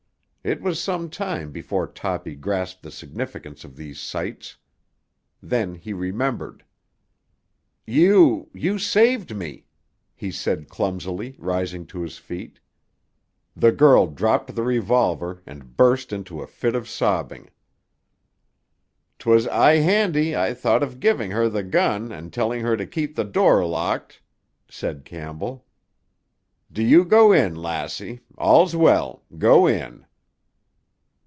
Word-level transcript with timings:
It 0.43 0.59
was 0.59 0.81
some 0.81 1.11
time 1.11 1.51
before 1.51 1.85
Toppy 1.85 2.33
grasped 2.35 2.81
the 2.81 2.89
significance 2.89 3.63
of 3.63 3.75
these 3.75 3.99
sights. 3.99 4.57
Then 5.39 5.75
he 5.75 5.93
remembered. 5.93 6.63
"You—you 7.85 8.79
saved 8.79 9.35
me," 9.35 9.67
he 10.15 10.31
said 10.31 10.67
clumsily, 10.67 11.35
rising 11.37 11.85
to 11.93 12.01
his 12.01 12.17
feet. 12.17 12.59
The 13.55 13.71
girl 13.71 14.07
dropped 14.07 14.55
the 14.55 14.63
revolver 14.63 15.43
and 15.45 15.77
burst 15.77 16.11
into 16.11 16.41
a 16.41 16.47
fit 16.47 16.73
of 16.73 16.89
sobbing. 16.89 17.51
"'Twas 19.19 19.47
aye 19.47 19.73
handy 19.75 20.35
I 20.35 20.55
thought 20.55 20.81
of 20.81 20.99
giving 20.99 21.29
her 21.29 21.49
the 21.49 21.61
gun 21.61 22.11
and 22.11 22.33
telling 22.33 22.61
her 22.61 22.75
to 22.77 22.87
keep 22.87 23.15
the 23.15 23.25
door 23.25 23.63
locked," 23.63 24.23
said 24.67 25.05
Campbell. 25.05 25.67
"Do 26.71 26.81
you 26.81 27.05
go 27.05 27.31
in, 27.31 27.53
lassie. 27.55 28.21
All's 28.39 28.75
well. 28.75 29.23
Go 29.37 29.67
in." 29.67 30.03